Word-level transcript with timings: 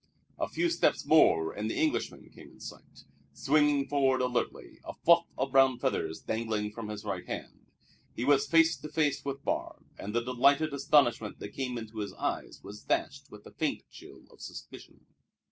A 0.39 0.47
few 0.49 0.71
steps 0.71 1.05
more 1.05 1.53
and 1.53 1.69
the 1.69 1.75
Englishman 1.77 2.27
came 2.31 2.49
in 2.53 2.59
sight, 2.59 3.03
swinging 3.33 3.87
forward 3.87 4.19
alertly, 4.19 4.79
a 4.83 4.95
fluff 4.95 5.27
of 5.37 5.51
brown 5.51 5.77
feathers 5.77 6.21
dangling 6.21 6.71
from 6.71 6.87
his 6.89 7.05
right 7.05 7.27
hand. 7.27 7.67
He 8.15 8.25
was 8.25 8.47
face 8.47 8.75
to 8.77 8.89
face 8.89 9.23
with 9.23 9.43
Barbe; 9.45 9.85
and 9.99 10.15
the 10.15 10.23
delighted 10.23 10.73
astonishment 10.73 11.37
that 11.37 11.49
came 11.53 11.77
into 11.77 11.99
his 11.99 12.13
eyes 12.13 12.61
was 12.63 12.81
dashed 12.81 13.29
with 13.29 13.45
a 13.45 13.51
faint 13.51 13.83
chill 13.91 14.21
of 14.31 14.41
suspicion. 14.41 15.05